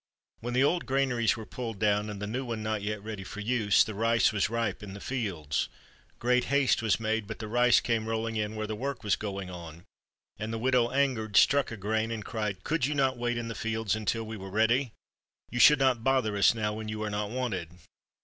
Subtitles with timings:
[0.39, 3.39] When the old granaries were pulled down and the new one not yet ready for
[3.39, 5.69] use, the rice was ripe in the fields.
[6.17, 9.51] Great haste was made, but the rice came rolHng in where the work was going
[9.51, 9.83] on,
[10.39, 13.47] and the widow, an gered, struck a grain and cried, "Could you not wait in
[13.47, 14.91] the fields until we were ready?
[15.51, 17.69] You should not bother us now when you are not wanted."